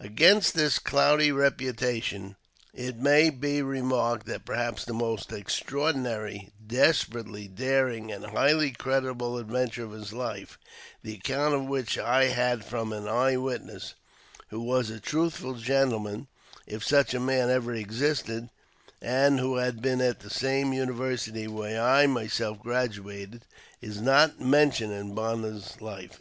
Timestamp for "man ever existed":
17.20-18.48